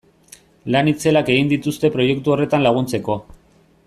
[0.75, 3.19] Lan itzelak egin dituzte proiektu horretan laguntzeko.